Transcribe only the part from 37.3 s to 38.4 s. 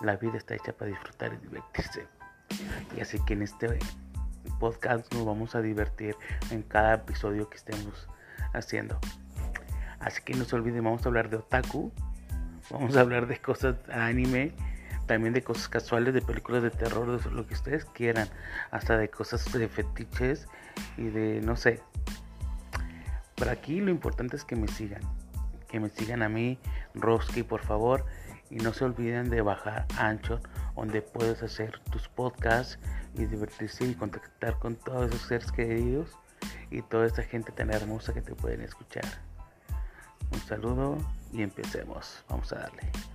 tan hermosa que te